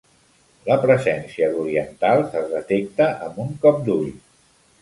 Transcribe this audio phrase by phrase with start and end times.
[0.69, 4.13] La presència d'orientals es detecta amb un cop d'ull.